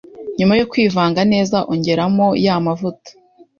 [0.37, 3.09] Nyuma yo kwivanga neza ongeramo ya mavuta